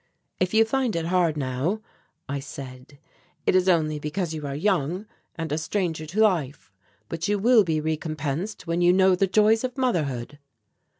[0.39, 1.79] "If you find it hard now,"
[2.27, 2.97] I said,
[3.45, 6.71] "it is only because you are young and a stranger to life,
[7.07, 10.39] but you will be recompensed when you know the joys of motherhood."